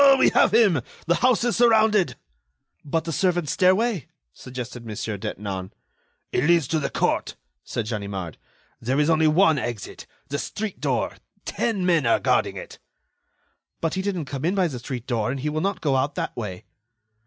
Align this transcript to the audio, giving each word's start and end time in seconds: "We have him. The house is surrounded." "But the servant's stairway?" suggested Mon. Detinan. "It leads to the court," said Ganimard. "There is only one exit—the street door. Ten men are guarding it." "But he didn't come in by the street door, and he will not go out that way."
"We 0.17 0.29
have 0.31 0.51
him. 0.51 0.81
The 1.05 1.17
house 1.21 1.43
is 1.43 1.55
surrounded." 1.55 2.15
"But 2.83 3.03
the 3.03 3.11
servant's 3.11 3.51
stairway?" 3.51 4.07
suggested 4.33 4.83
Mon. 4.83 4.95
Detinan. 4.95 5.71
"It 6.31 6.43
leads 6.45 6.67
to 6.69 6.79
the 6.79 6.89
court," 6.89 7.35
said 7.63 7.85
Ganimard. 7.87 8.39
"There 8.79 8.99
is 8.99 9.11
only 9.11 9.27
one 9.27 9.59
exit—the 9.59 10.39
street 10.39 10.79
door. 10.81 11.17
Ten 11.45 11.85
men 11.85 12.07
are 12.07 12.19
guarding 12.19 12.55
it." 12.55 12.79
"But 13.79 13.93
he 13.93 14.01
didn't 14.01 14.25
come 14.25 14.43
in 14.43 14.55
by 14.55 14.69
the 14.69 14.79
street 14.79 15.05
door, 15.05 15.29
and 15.29 15.39
he 15.41 15.49
will 15.49 15.61
not 15.61 15.81
go 15.81 15.95
out 15.95 16.15
that 16.15 16.35
way." 16.35 16.65